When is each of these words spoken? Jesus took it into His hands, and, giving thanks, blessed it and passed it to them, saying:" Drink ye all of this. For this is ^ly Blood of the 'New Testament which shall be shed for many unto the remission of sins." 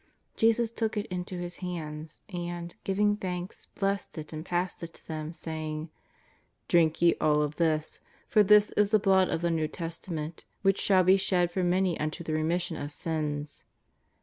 Jesus 0.35 0.71
took 0.71 0.97
it 0.97 1.05
into 1.11 1.37
His 1.37 1.57
hands, 1.57 2.21
and, 2.27 2.73
giving 2.83 3.17
thanks, 3.17 3.67
blessed 3.67 4.17
it 4.17 4.33
and 4.33 4.43
passed 4.43 4.81
it 4.81 4.95
to 4.95 5.07
them, 5.07 5.31
saying:" 5.31 5.91
Drink 6.67 7.03
ye 7.03 7.13
all 7.21 7.43
of 7.43 7.57
this. 7.57 8.01
For 8.27 8.41
this 8.41 8.71
is 8.71 8.89
^ly 8.89 8.99
Blood 9.03 9.29
of 9.29 9.41
the 9.41 9.51
'New 9.51 9.67
Testament 9.67 10.43
which 10.63 10.81
shall 10.81 11.03
be 11.03 11.17
shed 11.17 11.51
for 11.51 11.63
many 11.63 11.99
unto 11.99 12.23
the 12.23 12.33
remission 12.33 12.77
of 12.77 12.91
sins." 12.91 13.63